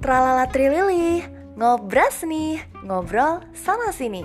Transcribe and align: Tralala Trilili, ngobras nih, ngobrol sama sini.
Tralala 0.00 0.48
Trilili, 0.48 1.20
ngobras 1.60 2.24
nih, 2.24 2.56
ngobrol 2.88 3.44
sama 3.52 3.92
sini. 3.92 4.24